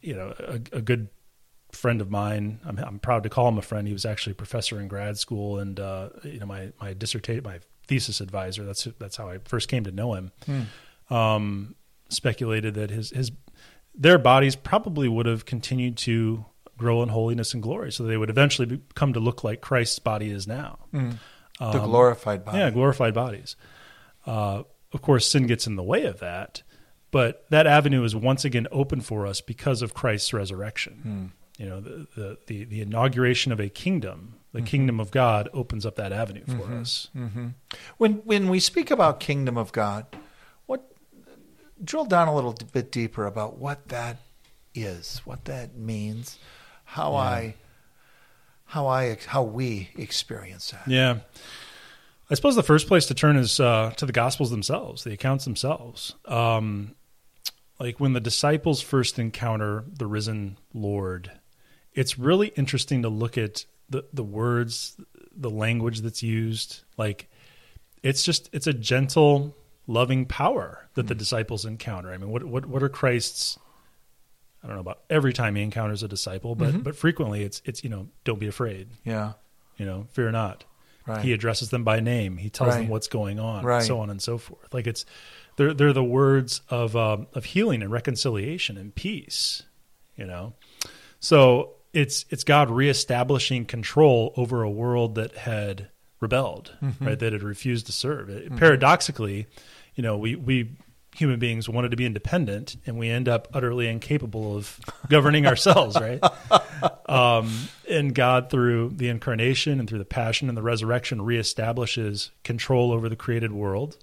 you 0.00 0.14
know, 0.14 0.34
a, 0.38 0.54
a 0.72 0.82
good 0.82 1.08
friend 1.72 2.00
of 2.00 2.10
mine. 2.10 2.60
I'm, 2.64 2.78
I'm, 2.78 2.98
proud 2.98 3.22
to 3.24 3.28
call 3.28 3.48
him 3.48 3.58
a 3.58 3.62
friend. 3.62 3.86
He 3.86 3.92
was 3.92 4.04
actually 4.04 4.32
a 4.32 4.36
professor 4.36 4.80
in 4.80 4.88
grad 4.88 5.18
school, 5.18 5.58
and 5.58 5.78
uh, 5.78 6.10
you 6.24 6.40
know 6.40 6.46
my 6.46 6.72
my 6.80 6.94
dissertation, 6.94 7.44
my 7.44 7.60
thesis 7.86 8.20
advisor. 8.20 8.64
That's 8.64 8.88
that's 8.98 9.16
how 9.16 9.28
I 9.28 9.38
first 9.38 9.68
came 9.68 9.84
to 9.84 9.92
know 9.92 10.14
him. 10.14 10.32
Hmm. 10.46 11.14
Um, 11.14 11.74
speculated 12.08 12.74
that 12.74 12.90
his 12.90 13.10
his 13.10 13.30
their 13.94 14.18
bodies 14.18 14.56
probably 14.56 15.08
would 15.08 15.26
have 15.26 15.44
continued 15.44 15.96
to 15.98 16.44
grow 16.76 17.02
in 17.02 17.08
holiness 17.08 17.54
and 17.54 17.62
glory, 17.62 17.92
so 17.92 18.04
they 18.04 18.16
would 18.16 18.30
eventually 18.30 18.66
be, 18.66 18.80
come 18.94 19.12
to 19.12 19.20
look 19.20 19.42
like 19.44 19.60
Christ's 19.60 19.98
body 19.98 20.30
is 20.30 20.46
now. 20.46 20.78
Hmm. 20.92 21.10
Um, 21.60 21.72
the 21.72 21.80
glorified 21.80 22.44
body. 22.44 22.58
Yeah, 22.58 22.70
glorified 22.70 23.14
bodies. 23.14 23.56
Uh, 24.26 24.62
of 24.92 25.02
course, 25.02 25.26
sin 25.26 25.46
gets 25.46 25.66
in 25.66 25.76
the 25.76 25.82
way 25.82 26.04
of 26.04 26.20
that, 26.20 26.62
but 27.10 27.46
that 27.50 27.66
avenue 27.66 28.04
is 28.04 28.14
once 28.14 28.44
again 28.44 28.66
open 28.70 29.00
for 29.00 29.26
us 29.26 29.40
because 29.40 29.82
of 29.82 29.94
Christ's 29.94 30.32
resurrection. 30.32 31.00
Hmm 31.02 31.26
you 31.58 31.68
know 31.68 31.80
the, 31.80 32.06
the 32.14 32.38
the, 32.46 32.64
the, 32.64 32.80
inauguration 32.80 33.52
of 33.52 33.60
a 33.60 33.68
kingdom 33.68 34.34
the 34.52 34.60
mm-hmm. 34.60 34.66
kingdom 34.66 35.00
of 35.00 35.10
god 35.10 35.48
opens 35.52 35.84
up 35.84 35.96
that 35.96 36.12
avenue 36.12 36.44
for 36.46 36.52
mm-hmm. 36.52 36.80
us 36.80 37.10
mm-hmm. 37.14 37.48
when 37.98 38.14
when 38.24 38.48
we 38.48 38.58
speak 38.58 38.90
about 38.90 39.20
kingdom 39.20 39.58
of 39.58 39.72
god 39.72 40.06
what 40.66 40.90
drill 41.84 42.06
down 42.06 42.28
a 42.28 42.34
little 42.34 42.56
bit 42.72 42.90
deeper 42.90 43.26
about 43.26 43.58
what 43.58 43.88
that 43.88 44.16
is 44.74 45.20
what 45.24 45.44
that 45.44 45.76
means 45.76 46.38
how 46.84 47.12
yeah. 47.12 47.18
i 47.18 47.54
how 48.66 48.86
i 48.86 49.18
how 49.26 49.42
we 49.42 49.90
experience 49.96 50.70
that 50.70 50.86
yeah 50.86 51.18
i 52.30 52.34
suppose 52.34 52.54
the 52.54 52.62
first 52.62 52.86
place 52.86 53.06
to 53.06 53.14
turn 53.14 53.36
is 53.36 53.58
uh, 53.58 53.90
to 53.96 54.06
the 54.06 54.12
gospels 54.12 54.50
themselves 54.50 55.04
the 55.04 55.12
accounts 55.12 55.44
themselves 55.44 56.14
um, 56.26 56.94
like 57.80 58.00
when 58.00 58.12
the 58.12 58.20
disciples 58.20 58.80
first 58.80 59.18
encounter 59.18 59.84
the 59.96 60.06
risen 60.06 60.58
lord 60.72 61.30
it's 61.98 62.16
really 62.16 62.48
interesting 62.48 63.02
to 63.02 63.08
look 63.08 63.36
at 63.36 63.64
the 63.90 64.04
the 64.12 64.22
words, 64.22 64.96
the 65.36 65.50
language 65.50 66.00
that's 66.00 66.22
used. 66.22 66.82
Like 66.96 67.28
it's 68.02 68.22
just 68.22 68.48
it's 68.52 68.66
a 68.66 68.72
gentle, 68.72 69.56
loving 69.86 70.26
power 70.26 70.88
that 70.94 71.06
mm 71.06 71.08
the 71.08 71.14
disciples 71.14 71.64
encounter. 71.64 72.12
I 72.12 72.18
mean, 72.18 72.30
what 72.30 72.44
what 72.44 72.66
what 72.66 72.82
are 72.82 72.88
Christ's 72.88 73.58
I 74.62 74.66
don't 74.66 74.76
know 74.76 74.80
about 74.80 75.00
every 75.08 75.32
time 75.32 75.54
he 75.56 75.62
encounters 75.62 76.02
a 76.02 76.08
disciple, 76.08 76.54
but 76.54 76.68
mm-hmm. 76.68 76.82
but 76.82 76.94
frequently 76.96 77.42
it's 77.42 77.62
it's 77.64 77.82
you 77.82 77.90
know 77.90 78.08
don't 78.24 78.38
be 78.38 78.48
afraid. 78.48 78.88
Yeah. 79.04 79.32
You 79.76 79.86
know, 79.86 80.06
fear 80.12 80.30
not. 80.30 80.64
Right. 81.06 81.24
He 81.24 81.32
addresses 81.32 81.70
them 81.70 81.84
by 81.84 82.00
name. 82.00 82.36
He 82.36 82.50
tells 82.50 82.74
right. 82.74 82.80
them 82.80 82.88
what's 82.88 83.08
going 83.08 83.40
on, 83.40 83.64
right. 83.64 83.82
so 83.82 84.00
on 84.00 84.10
and 84.10 84.20
so 84.20 84.36
forth. 84.38 84.74
Like 84.74 84.86
it's 84.86 85.06
they're 85.58 85.74
they're 85.74 85.92
the 85.92 86.04
words 86.04 86.62
of 86.70 86.96
um, 86.96 87.26
of 87.34 87.44
healing 87.44 87.82
and 87.82 87.92
reconciliation 87.92 88.78
and 88.78 88.94
peace. 88.94 89.64
You 90.16 90.24
know, 90.24 90.54
so 91.20 91.74
it's 91.92 92.24
it's 92.30 92.44
God 92.44 92.70
reestablishing 92.70 93.66
control 93.66 94.32
over 94.36 94.62
a 94.62 94.70
world 94.70 95.16
that 95.16 95.36
had 95.36 95.88
rebelled, 96.20 96.72
mm-hmm. 96.82 97.04
right? 97.04 97.18
That 97.18 97.32
had 97.32 97.42
refused 97.42 97.86
to 97.86 97.92
serve. 97.92 98.30
It, 98.30 98.46
mm-hmm. 98.46 98.56
Paradoxically, 98.56 99.46
you 99.94 100.02
know, 100.02 100.16
we 100.16 100.36
we 100.36 100.76
human 101.16 101.40
beings 101.40 101.68
wanted 101.68 101.90
to 101.90 101.96
be 101.96 102.06
independent, 102.06 102.76
and 102.86 102.96
we 102.96 103.10
end 103.10 103.28
up 103.28 103.48
utterly 103.52 103.88
incapable 103.88 104.56
of 104.56 104.78
governing 105.10 105.46
ourselves, 105.46 105.96
right? 105.96 106.22
Um, 107.08 107.50
and 107.90 108.14
God, 108.14 108.50
through 108.50 108.90
the 108.90 109.08
incarnation 109.08 109.80
and 109.80 109.88
through 109.88 109.98
the 109.98 110.04
passion 110.04 110.48
and 110.48 110.56
the 110.56 110.62
resurrection, 110.62 111.20
reestablishes 111.20 112.28
control 112.44 112.92
over 112.92 113.08
the 113.08 113.16
created 113.16 113.50
world 113.50 113.96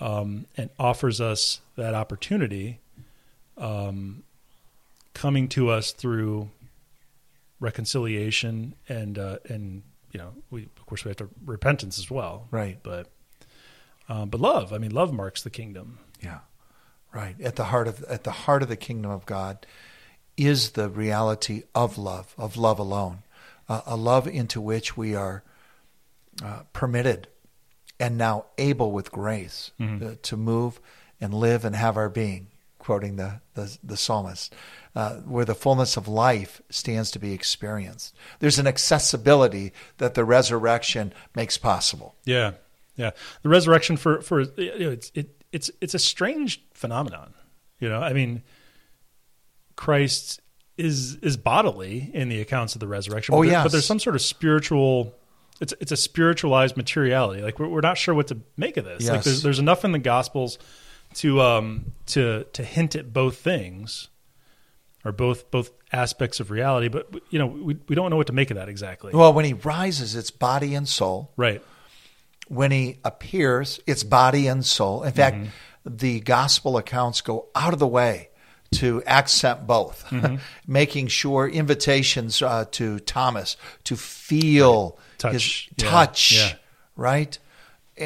um, 0.00 0.46
and 0.56 0.70
offers 0.78 1.20
us 1.20 1.60
that 1.76 1.94
opportunity, 1.94 2.80
um, 3.58 4.22
coming 5.14 5.48
to 5.48 5.68
us 5.68 5.92
through 5.92 6.50
reconciliation 7.60 8.74
and 8.88 9.18
uh, 9.18 9.38
and 9.48 9.82
you 10.12 10.18
know, 10.18 10.32
we 10.50 10.62
of 10.62 10.86
course 10.86 11.04
we 11.04 11.10
have 11.10 11.18
to 11.18 11.28
repentance 11.44 11.98
as 11.98 12.10
well, 12.10 12.48
right? 12.50 12.78
But 12.82 13.08
um, 14.08 14.28
but 14.30 14.40
love, 14.40 14.72
I 14.72 14.78
mean, 14.78 14.90
love 14.90 15.12
marks 15.12 15.42
the 15.42 15.50
kingdom. 15.50 15.98
Yeah, 16.20 16.40
right. 17.12 17.40
At 17.40 17.56
the 17.56 17.64
heart 17.64 17.86
of 17.86 18.02
at 18.04 18.24
the 18.24 18.32
heart 18.32 18.62
of 18.62 18.68
the 18.68 18.76
kingdom 18.76 19.10
of 19.10 19.26
God 19.26 19.66
is 20.36 20.70
the 20.70 20.88
reality 20.88 21.64
of 21.74 21.98
love, 21.98 22.34
of 22.38 22.56
love 22.56 22.78
alone, 22.78 23.18
uh, 23.68 23.82
a 23.86 23.96
love 23.96 24.26
into 24.26 24.60
which 24.60 24.96
we 24.96 25.14
are 25.14 25.42
uh, 26.42 26.60
permitted 26.72 27.28
and 28.00 28.18
now 28.18 28.46
able 28.58 28.90
with 28.90 29.12
grace 29.12 29.70
mm-hmm. 29.78 30.04
uh, 30.04 30.10
to 30.22 30.36
move 30.36 30.80
and 31.20 31.32
live 31.32 31.64
and 31.64 31.76
have 31.76 31.96
our 31.96 32.08
being. 32.08 32.48
Quoting 32.78 33.16
the 33.16 33.42
the, 33.52 33.76
the 33.84 33.96
psalmist, 33.96 34.54
uh, 34.96 35.16
where 35.16 35.44
the 35.44 35.54
fullness 35.54 35.98
of 35.98 36.08
life 36.08 36.62
stands 36.70 37.10
to 37.10 37.18
be 37.18 37.34
experienced. 37.34 38.16
There's 38.38 38.58
an 38.58 38.66
accessibility 38.66 39.72
that 39.98 40.14
the 40.14 40.24
resurrection 40.24 41.12
makes 41.34 41.58
possible. 41.58 42.14
Yeah, 42.24 42.52
yeah. 42.96 43.10
The 43.42 43.50
resurrection 43.50 43.98
for 43.98 44.22
for 44.22 44.40
you 44.40 44.78
know, 44.78 44.90
it's 44.92 45.12
it, 45.14 45.44
it's 45.52 45.70
it's 45.82 45.92
a 45.92 45.98
strange 45.98 46.62
phenomenon. 46.72 47.34
You 47.80 47.90
know, 47.90 48.00
I 48.00 48.14
mean, 48.14 48.42
Christ 49.76 50.40
is 50.78 51.16
is 51.16 51.36
bodily 51.36 52.10
in 52.14 52.30
the 52.30 52.40
accounts 52.40 52.74
of 52.74 52.80
the 52.80 52.88
resurrection. 52.88 53.34
Oh 53.34 53.42
yeah, 53.42 53.52
yes. 53.52 53.64
but 53.64 53.72
there's 53.72 53.86
some 53.86 53.98
sort 53.98 54.16
of 54.16 54.22
spiritual. 54.22 55.14
It's 55.60 55.74
it's 55.80 55.92
a 55.92 55.96
spiritualized 55.96 56.76
materiality. 56.76 57.42
Like 57.42 57.58
we're, 57.58 57.68
we're 57.68 57.80
not 57.80 57.98
sure 57.98 58.14
what 58.14 58.28
to 58.28 58.38
make 58.56 58.76
of 58.76 58.84
this. 58.84 59.02
Yes. 59.02 59.10
Like 59.10 59.22
there's 59.24 59.42
there's 59.42 59.58
enough 59.58 59.84
in 59.84 59.92
the 59.92 59.98
Gospels 59.98 60.58
to 61.14 61.40
um 61.40 61.92
to 62.06 62.44
to 62.52 62.64
hint 62.64 62.96
at 62.96 63.12
both 63.12 63.36
things 63.36 64.08
or 65.04 65.12
both 65.12 65.50
both 65.50 65.70
aspects 65.92 66.40
of 66.40 66.50
reality. 66.50 66.88
But 66.88 67.14
you 67.30 67.38
know, 67.38 67.46
we 67.46 67.76
we 67.88 67.94
don't 67.94 68.10
know 68.10 68.16
what 68.16 68.28
to 68.28 68.32
make 68.32 68.50
of 68.50 68.56
that 68.56 68.68
exactly. 68.68 69.12
Well, 69.12 69.32
when 69.32 69.44
he 69.44 69.52
rises, 69.52 70.14
it's 70.16 70.30
body 70.30 70.74
and 70.74 70.88
soul. 70.88 71.32
Right. 71.36 71.62
When 72.48 72.70
he 72.70 72.98
appears, 73.04 73.80
it's 73.86 74.02
body 74.02 74.48
and 74.48 74.64
soul. 74.64 75.04
In 75.04 75.12
fact, 75.12 75.36
mm-hmm. 75.36 75.48
the 75.84 76.20
gospel 76.20 76.78
accounts 76.78 77.20
go 77.20 77.48
out 77.54 77.72
of 77.72 77.78
the 77.78 77.86
way 77.86 78.29
to 78.72 79.02
accent 79.04 79.66
both, 79.66 80.04
mm-hmm. 80.10 80.36
making 80.66 81.08
sure 81.08 81.48
invitations 81.48 82.40
uh, 82.40 82.64
to 82.72 83.00
Thomas 83.00 83.56
to 83.84 83.96
feel 83.96 84.98
touch. 85.18 85.32
his 85.32 85.68
yeah. 85.76 85.90
touch, 85.90 86.32
yeah. 86.32 86.52
right? 86.96 87.38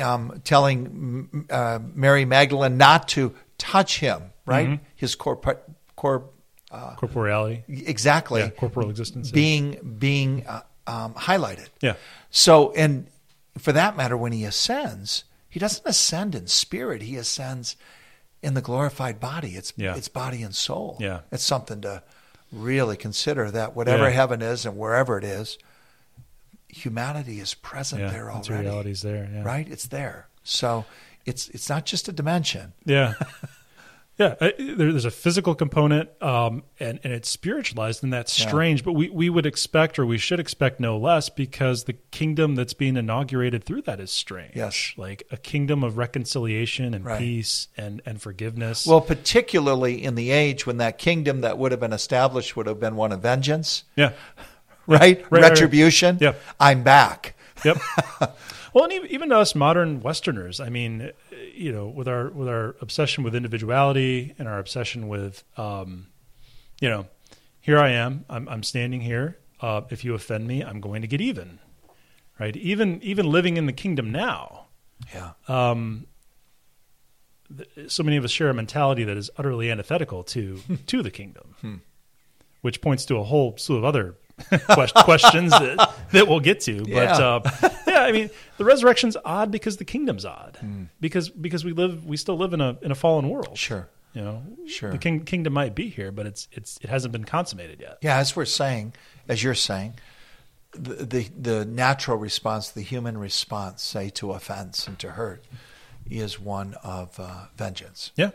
Um, 0.00 0.40
telling 0.44 1.47
uh, 1.50 1.78
Mary 1.94 2.25
Magdalene 2.25 2.78
not 2.78 3.09
to 3.09 3.35
touch 3.59 4.00
him, 4.00 4.33
right? 4.47 4.68
Mm-hmm. 4.68 4.85
His 4.97 5.14
corp- 5.14 5.68
corp- 5.97 6.33
uh, 6.71 6.97
corporeality, 6.97 7.62
exactly, 7.87 8.40
yeah, 8.40 8.50
corporal 8.50 8.90
existence, 8.90 9.30
being 9.30 9.97
being 9.99 10.47
uh, 10.47 10.62
um, 10.87 11.14
highlighted. 11.14 11.68
Yeah. 11.80 11.94
So, 12.30 12.73
and 12.73 13.06
for 13.59 13.71
that 13.73 13.97
matter, 13.97 14.16
when 14.16 14.33
he 14.33 14.44
ascends, 14.44 15.25
he 15.49 15.61
doesn't 15.61 15.87
ascend 15.87 16.35
in 16.35 16.49
spirit; 16.49 17.02
he 17.02 17.16
ascends 17.16 17.76
in 18.44 18.54
the 18.54 18.60
glorified 18.60 19.18
body. 19.18 19.56
It's 19.56 19.72
yeah. 19.76 19.96
it's 19.96 20.08
body 20.08 20.42
and 20.42 20.54
soul. 20.54 20.96
Yeah. 21.00 21.20
It's 21.32 21.42
something 21.42 21.80
to 21.80 22.02
really 22.52 22.96
consider. 22.96 23.50
That 23.50 23.74
whatever 23.74 24.04
Yeah. 24.04 24.10
heaven 24.10 24.42
is 24.42 24.66
and 24.66 24.76
wherever 24.76 25.18
it 25.18 25.24
is, 25.24 25.58
humanity 26.68 27.40
is 27.40 27.54
present 27.54 28.02
yeah, 28.02 28.10
there 28.10 28.30
already. 28.30 28.48
materiality's 28.50 29.02
there. 29.02 29.28
Yeah. 29.32 29.42
Right? 29.42 29.68
It's 29.68 29.86
there. 29.86 30.28
So 30.42 30.84
it's 31.24 31.48
it's 31.48 31.68
not 31.68 31.86
just 31.86 32.08
a 32.08 32.12
dimension. 32.12 32.74
Yeah. 32.84 33.14
Yeah, 34.16 34.37
uh, 34.40 34.50
there, 34.59 34.92
there's 34.92 35.04
a 35.04 35.11
physical 35.11 35.56
component, 35.56 36.09
um, 36.23 36.62
and 36.78 37.00
and 37.02 37.12
it's 37.12 37.28
spiritualized, 37.28 38.04
and 38.04 38.12
that's 38.12 38.38
Yeah. 38.38 38.47
strange. 38.47 38.85
But 38.85 38.92
we 38.92 39.11
we 39.11 39.28
would 39.28 39.44
expect, 39.44 39.99
or 39.99 40.06
we 40.06 40.18
should 40.18 40.38
expect, 40.38 40.78
no 40.78 40.97
less, 40.97 41.28
because 41.28 41.85
the 41.85 41.94
kingdom 42.12 42.54
that's 42.54 42.75
being 42.75 42.97
inaugurated 42.97 43.64
through 43.64 43.83
that 43.83 43.99
is 43.99 44.12
strange. 44.12 44.54
Yes. 44.54 44.92
like 44.97 45.25
a 45.33 45.37
kingdom 45.37 45.83
of 45.83 45.99
reconciliation 45.99 46.94
and 46.94 47.04
Right. 47.04 47.18
peace 47.18 47.66
and 47.76 48.02
and 48.06 48.23
forgiveness. 48.23 48.87
Well, 48.87 49.00
particularly 49.00 50.04
in 50.04 50.14
the 50.14 50.30
age 50.30 50.64
when 50.64 50.76
that 50.76 50.97
kingdom 50.97 51.40
that 51.40 51.59
would 51.59 51.73
have 51.73 51.80
been 51.80 51.92
established 51.92 52.56
would 52.56 52.66
have 52.68 52.78
been 52.78 52.94
one 52.94 53.11
of 53.11 53.21
vengeance, 53.21 53.83
yeah, 53.97 54.12
right? 54.87 55.00
right, 55.18 55.25
right. 55.30 55.42
Retribution. 55.42 56.18
Yep. 56.21 56.40
I'm 56.61 56.85
back. 56.85 57.35
Yep. 57.64 57.78
well, 58.75 58.85
and 58.85 58.93
even, 58.93 59.09
even 59.11 59.28
to 59.31 59.38
us 59.38 59.54
modern 59.54 60.00
Westerners, 60.02 60.61
I 60.61 60.69
mean, 60.69 61.12
you 61.54 61.73
know, 61.73 61.87
with 61.87 62.09
our 62.09 62.28
with 62.31 62.49
our 62.49 62.76
obsession 62.83 63.25
with 63.25 63.35
individuality 63.35 64.35
and 64.38 64.47
our 64.49 64.59
obsession 64.59 65.09
with, 65.09 65.45
um, 65.57 66.09
you 66.81 66.88
know, 66.90 67.07
here 67.61 67.78
I 67.78 67.90
am, 67.90 68.25
I'm, 68.28 68.47
I'm 68.49 68.62
standing 68.62 69.00
here. 69.00 69.38
Uh, 69.61 69.83
if 69.90 70.04
you 70.04 70.12
offend 70.14 70.47
me, 70.47 70.62
I'm 70.62 70.81
going 70.81 71.00
to 71.02 71.09
get 71.09 71.21
even, 71.23 71.61
right? 72.38 72.54
Even 72.57 73.00
even 73.02 73.31
living 73.31 73.57
in 73.57 73.64
the 73.66 73.73
kingdom 73.73 74.11
now, 74.12 74.66
Yeah. 75.14 75.31
um, 75.49 76.07
th- 77.57 77.90
so 77.90 78.02
many 78.02 78.16
of 78.16 78.25
us 78.25 78.31
share 78.31 78.50
a 78.50 78.54
mentality 78.54 79.04
that 79.04 79.16
is 79.16 79.31
utterly 79.38 79.71
antithetical 79.71 80.23
to 80.25 80.59
to 80.87 81.02
the 81.02 81.11
kingdom, 81.11 81.83
which 82.61 82.81
points 82.81 83.04
to 83.07 83.16
a 83.16 83.23
whole 83.25 83.57
slew 83.57 83.78
of 83.78 83.85
other 83.85 84.16
questions 84.97 85.52
that, 85.52 85.95
that 86.12 86.26
we'll 86.28 86.40
get 86.40 86.61
to. 86.62 86.83
But 86.83 86.88
Yeah. 86.90 87.19
uh, 87.19 87.71
yeah, 87.94 88.02
I 88.04 88.12
mean, 88.12 88.30
the 88.58 88.64
resurrection's 88.64 89.16
odd 89.24 89.50
because 89.50 89.76
the 89.78 89.84
kingdom's 89.84 90.24
odd 90.24 90.58
because 91.00 91.28
because 91.30 91.64
we 91.64 91.72
live 91.72 92.04
we 92.04 92.16
still 92.16 92.36
live 92.36 92.52
in 92.52 92.60
a 92.60 92.76
in 92.82 92.90
a 92.90 92.94
fallen 92.94 93.28
world. 93.28 93.56
Sure. 93.56 93.88
You 94.12 94.22
know, 94.22 94.42
Sure. 94.68 94.92
The 94.92 94.98
king, 94.98 95.24
kingdom 95.24 95.52
might 95.52 95.74
be 95.74 95.88
here, 95.88 96.12
but 96.12 96.26
it's 96.26 96.46
it's 96.52 96.78
it 96.82 96.88
hasn't 96.88 97.12
been 97.12 97.24
consummated 97.24 97.80
yet. 97.80 97.98
Yeah, 98.00 98.16
as 98.18 98.36
we're 98.36 98.44
saying, 98.44 98.94
as 99.28 99.42
you're 99.42 99.54
saying, 99.56 99.94
the, 100.72 100.94
the 101.04 101.28
the 101.36 101.64
natural 101.64 102.16
response, 102.16 102.70
the 102.70 102.82
human 102.82 103.18
response, 103.18 103.82
say 103.82 104.10
to 104.10 104.32
offense 104.32 104.86
and 104.86 104.98
to 105.00 105.10
hurt, 105.12 105.44
is 106.08 106.38
one 106.38 106.74
of 106.84 107.18
uh, 107.18 107.46
vengeance, 107.56 108.12
Yeah, 108.16 108.30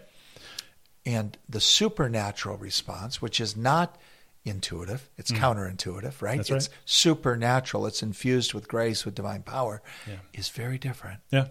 and 1.05 1.37
the 1.47 1.61
supernatural 1.61 2.57
response, 2.57 3.21
which 3.21 3.39
is 3.39 3.55
not 3.55 3.97
intuitive, 4.46 5.10
it's 5.17 5.31
counterintuitive, 5.31 6.22
right? 6.22 6.36
Mm. 6.36 6.38
That's 6.38 6.50
it's 6.50 6.69
right. 6.69 6.77
supernatural. 6.86 7.86
It's 7.86 8.01
infused 8.03 8.53
with 8.53 8.67
grace, 8.67 9.05
with 9.05 9.15
divine 9.15 9.43
power. 9.43 9.81
Yeah. 10.08 10.15
Is 10.34 10.50
very 10.50 10.77
different. 10.77 11.19
yeah. 11.31 11.48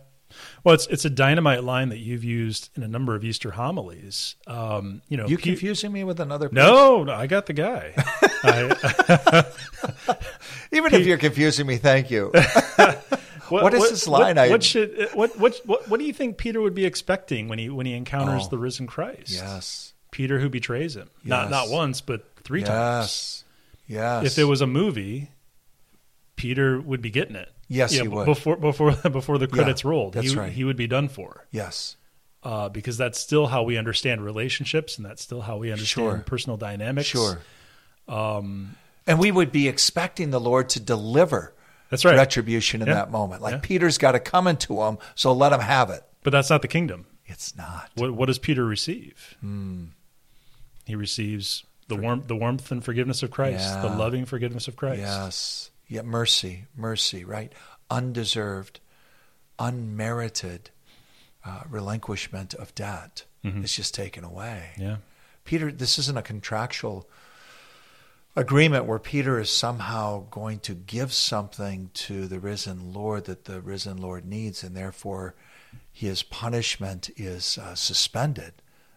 Well, 0.62 0.74
it's 0.74 0.86
it's 0.88 1.06
a 1.06 1.10
dynamite 1.10 1.64
line 1.64 1.88
that 1.88 2.00
you've 2.00 2.22
used 2.22 2.68
in 2.76 2.82
a 2.82 2.88
number 2.88 3.14
of 3.14 3.24
Easter 3.24 3.50
homilies. 3.52 4.36
Um, 4.46 5.00
you 5.08 5.16
know, 5.16 5.26
You 5.26 5.38
Pe- 5.38 5.42
confusing 5.44 5.90
me 5.90 6.04
with 6.04 6.20
another? 6.20 6.50
No, 6.52 7.02
no, 7.02 7.14
I 7.14 7.26
got 7.26 7.46
the 7.46 7.54
guy. 7.54 7.94
I, 8.42 9.44
even 10.72 10.94
if 10.94 11.06
you're 11.06 11.16
confusing 11.18 11.66
me, 11.66 11.76
thank 11.76 12.10
you. 12.10 12.32
What 13.48 13.72
is 13.72 13.88
this 13.88 14.06
line 14.06 14.36
What, 14.36 14.38
I- 14.38 14.50
what 14.50 14.62
should 14.62 15.08
what, 15.14 15.38
what 15.38 15.58
what 15.64 15.88
what 15.88 15.98
do 15.98 16.04
you 16.04 16.12
think 16.12 16.36
Peter 16.36 16.60
would 16.60 16.74
be 16.74 16.84
expecting 16.84 17.48
when 17.48 17.58
he 17.58 17.70
when 17.70 17.86
he 17.86 17.94
encounters 17.94 18.42
Oh. 18.44 18.48
the 18.50 18.58
risen 18.58 18.86
Christ? 18.86 19.30
yes, 19.30 19.94
Peter 20.10 20.38
who 20.38 20.50
betrays 20.50 20.94
him. 20.94 21.08
Not 21.24 21.48
not 21.48 21.70
once, 21.70 22.02
but 22.02 22.27
three 22.48 22.62
times. 22.62 23.44
yes, 23.86 24.22
yes. 24.22 24.32
If 24.32 24.38
it 24.38 24.44
was 24.44 24.60
a 24.62 24.66
movie, 24.66 25.30
Peter 26.36 26.80
would 26.80 27.02
be 27.02 27.10
getting 27.10 27.36
it. 27.36 27.50
Yes, 27.68 27.94
Yeah, 27.94 28.02
he 28.02 28.08
would. 28.08 28.24
before 28.24 28.56
before 28.56 28.92
before 29.10 29.36
the 29.38 29.46
credits 29.46 29.84
rolled. 29.84 30.14
that's 30.14 30.30
he, 30.32 30.36
right. 30.36 30.50
He 30.52 30.64
would 30.64 30.76
be 30.76 30.86
done 30.86 31.08
for 31.08 31.46
yes, 31.50 31.96
uh, 32.42 32.70
because 32.70 32.96
that's 32.96 33.20
still 33.20 33.46
how 33.48 33.62
we 33.64 33.76
understand 33.76 34.24
relationships, 34.24 34.96
and 34.96 35.04
that's 35.04 35.22
still 35.22 35.42
how 35.42 35.58
we 35.58 35.70
understand 35.70 36.06
Sure. 36.16 36.18
personal 36.26 36.56
dynamics. 36.56 37.08
Sure. 37.08 37.40
Um, 38.08 38.76
and 39.06 39.18
we 39.18 39.30
would 39.30 39.52
be 39.52 39.68
expecting 39.68 40.30
the 40.30 40.40
Lord 40.40 40.70
to 40.70 40.80
deliver 40.80 41.54
That's 41.90 42.04
right. 42.06 42.16
retribution 42.16 42.80
in 42.80 42.88
Yeah. 42.88 42.94
that 42.94 43.10
moment. 43.10 43.42
Like 43.42 43.52
Yeah. 43.56 43.60
Peter's 43.62 43.98
got 43.98 44.12
to 44.12 44.20
come 44.20 44.46
into 44.46 44.80
him, 44.82 44.96
so 45.14 45.32
let 45.32 45.52
him 45.52 45.60
have 45.60 45.90
it. 45.90 46.02
But 46.22 46.30
that's 46.30 46.48
not 46.48 46.62
the 46.62 46.68
kingdom. 46.68 47.04
It's 47.26 47.54
not. 47.54 47.90
What, 47.96 48.12
what 48.12 48.26
does 48.26 48.38
Peter 48.38 48.64
receive? 48.64 49.36
Hmm. 49.40 49.84
He 50.86 50.94
receives 50.94 51.64
the 51.88 51.96
warmth, 51.96 52.28
the 52.28 52.36
warmth 52.36 52.70
and 52.70 52.84
forgiveness 52.84 53.22
of 53.22 53.30
Christ, 53.30 53.82
the 53.82 53.88
loving 53.88 54.24
forgiveness 54.24 54.68
of 54.68 54.76
Christ. 54.76 55.00
Yes. 55.00 55.70
Yeah, 55.88 56.02
mercy, 56.02 56.66
mercy, 56.76 57.24
right? 57.24 57.52
Undeserved, 57.90 58.80
unmerited 59.58 60.70
uh, 61.44 61.62
relinquishment 61.70 62.54
of 62.54 62.74
debt 62.74 63.24
is 63.42 63.74
just 63.74 63.94
taken 63.94 64.24
away. 64.24 64.70
Yeah. 64.78 64.96
Peter, 65.44 65.72
this 65.72 65.98
isn't 65.98 66.18
a 66.18 66.22
contractual 66.22 67.08
agreement 68.36 68.84
where 68.84 68.98
Peter 68.98 69.40
is 69.40 69.48
somehow 69.48 70.26
going 70.30 70.58
to 70.60 70.74
give 70.74 71.12
something 71.14 71.90
to 71.94 72.26
the 72.26 72.38
risen 72.38 72.92
Lord 72.92 73.24
that 73.24 73.46
the 73.46 73.62
risen 73.62 73.96
Lord 73.96 74.26
needs, 74.26 74.62
and 74.62 74.76
therefore 74.76 75.34
his 75.90 76.22
punishment 76.22 77.08
is 77.16 77.56
uh, 77.56 77.74
suspended. 77.74 78.52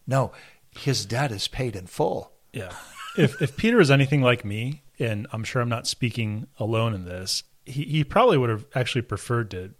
No, 0.06 0.34
his 0.78 1.06
debt 1.06 1.32
is 1.32 1.48
paid 1.48 1.76
in 1.76 1.88
full. 1.88 2.34
Yeah. 2.54 2.74
if 3.18 3.42
if 3.42 3.56
Peter 3.58 3.80
is 3.80 3.90
anything 3.92 4.22
like 4.22 4.44
me, 4.46 4.84
and 5.00 5.28
I'm 5.32 5.44
sure 5.44 5.62
I'm 5.62 5.70
not 5.70 5.88
speaking 5.88 6.48
alone 6.60 6.94
in 6.94 7.06
this, 7.06 7.44
he, 7.66 7.84
he 7.84 8.04
probably 8.04 8.38
would 8.38 8.50
have 8.50 8.66
actually 8.76 9.04
preferred 9.04 9.52
to 9.52 9.72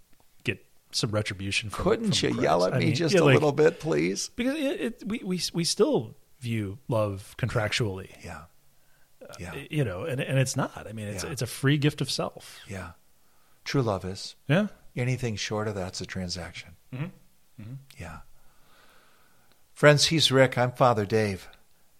get 0.44 0.66
some 0.92 1.12
retribution 1.12 1.70
from 1.70 1.84
Couldn't 1.84 2.16
from 2.18 2.36
you 2.38 2.42
yell 2.42 2.66
at 2.66 2.74
I 2.74 2.80
me 2.80 2.86
mean, 2.86 2.96
just 2.96 3.14
yeah, 3.16 3.22
a 3.22 3.24
like- 3.26 3.34
little 3.34 3.52
bit, 3.52 3.80
please? 3.80 4.30
Because 4.36 4.56
it, 4.56 4.82
it, 4.82 5.04
we, 5.06 5.22
we 5.24 5.42
we 5.54 5.64
still 5.64 6.16
view 6.40 6.80
love 6.88 7.36
contractually, 7.38 8.10
Yeah. 8.24 8.42
Yeah. 9.40 9.54
you 9.70 9.84
know, 9.86 10.04
and 10.04 10.20
and 10.20 10.38
it's 10.40 10.56
not. 10.58 10.88
I 10.88 10.92
mean, 10.94 11.08
it's 11.08 11.24
Yeah. 11.24 11.30
it's 11.32 11.42
a 11.42 11.48
free 11.48 11.78
gift 11.78 12.02
of 12.02 12.10
self. 12.12 12.60
Yeah. 12.68 12.92
True 13.64 13.82
love 13.82 14.04
is. 14.06 14.36
Yeah. 14.48 14.68
Anything 14.96 15.36
short 15.38 15.68
of 15.70 15.76
that's 15.76 16.02
a 16.02 16.06
transaction. 16.06 16.72
Mm-hmm. 16.94 17.74
Yeah. 17.98 18.20
Friends, 19.74 20.08
he's 20.08 20.32
Rick. 20.32 20.58
I'm 20.58 20.72
Father 20.74 21.06
Dave. 21.06 21.48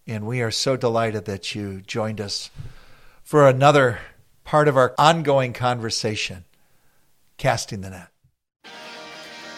And 0.06 0.26
we 0.26 0.42
are 0.42 0.50
so 0.50 0.76
delighted 0.76 1.26
that 1.26 1.54
you 1.54 1.80
joined 1.80 2.20
us 2.20 2.50
for 3.22 3.48
another 3.48 4.00
part 4.44 4.68
of 4.68 4.76
our 4.76 4.94
ongoing 4.98 5.52
conversation, 5.52 6.44
Casting 7.38 7.80
the 7.82 7.90
Net. 7.90 8.08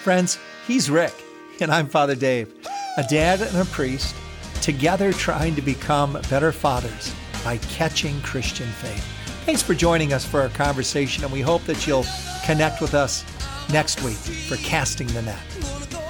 Friends, 0.03 0.39
he's 0.67 0.91
Rick. 0.91 1.15
And 1.61 1.71
I'm 1.71 1.89
Father 1.89 2.17
Dave, 2.17 2.53
a 2.99 3.05
dad 3.05 3.41
and 3.41 3.57
a 3.57 3.65
priest, 3.67 4.15
together 4.61 5.13
trying 5.13 5.55
to 5.55 5.63
become 5.63 6.15
better 6.29 6.51
fathers 6.53 7.15
by 7.45 7.59
catching 7.59 8.21
Christian 8.23 8.67
faith. 8.67 9.05
Thanks 9.45 9.63
for 9.63 9.75
joining 9.75 10.13
us 10.13 10.25
for 10.25 10.41
our 10.41 10.49
conversation, 10.49 11.23
and 11.23 11.33
we 11.33 11.41
hope 11.41 11.63
that 11.65 11.87
you'll 11.87 12.07
connect 12.45 12.81
with 12.81 12.95
us 12.95 13.25
next 13.71 14.03
week 14.03 14.17
for 14.17 14.57
Casting 14.57 15.07
the 15.09 15.23
Net. 15.23 16.04